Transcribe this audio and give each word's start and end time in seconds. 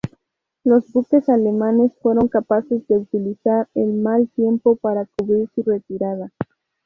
Los 0.63 0.91
buques 0.91 1.29
alemanes, 1.29 1.91
fueron 2.01 2.27
capaces 2.27 2.87
de 2.87 2.97
utilizar 2.97 3.67
el 3.75 3.93
mal 3.93 4.29
tiempo 4.31 4.75
para 4.77 5.05
cubrir 5.05 5.47
su 5.53 5.61
retirada. 5.61 6.31